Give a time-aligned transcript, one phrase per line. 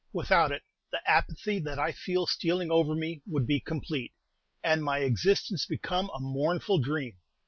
[0.13, 4.11] Without it, the apathy that I feel stealing over me would be complete,
[4.63, 7.17] and my existence become a mournful dream.